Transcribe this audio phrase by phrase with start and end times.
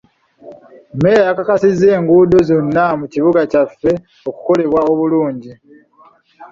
[0.95, 3.91] Mmeeya yakakasizza enguudo zonna mu kibuga kyaffe
[4.29, 5.51] okukolebwa obulungi.